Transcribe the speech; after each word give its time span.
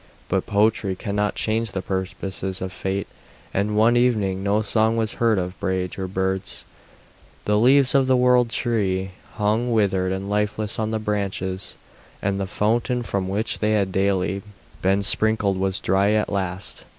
But 0.29 0.47
poetry 0.47 0.95
cannot 0.95 1.35
change 1.35 1.73
the 1.73 1.83
purposes 1.83 2.59
of 2.59 2.73
fate, 2.73 3.07
and 3.53 3.77
one 3.77 3.95
evening 3.95 4.41
no 4.41 4.63
song 4.63 4.97
was 4.97 5.13
heard 5.21 5.37
of 5.37 5.59
Brage 5.59 5.99
or 5.99 6.07
birds, 6.07 6.65
the 7.45 7.59
leaves 7.59 7.93
of 7.93 8.07
the 8.07 8.17
world 8.17 8.49
tree 8.49 9.11
hung 9.33 9.71
withered 9.71 10.11
and 10.11 10.27
lifeless 10.27 10.79
on 10.79 10.89
the 10.89 10.97
branches, 10.97 11.75
and 12.19 12.39
the 12.39 12.47
fountain 12.47 13.03
from 13.03 13.29
which 13.29 13.59
they 13.59 13.73
had 13.73 13.91
daily 13.91 14.41
been 14.81 15.03
sprinkled 15.03 15.59
was 15.59 15.79
dry 15.79 16.13
at 16.13 16.29
last. 16.31 16.85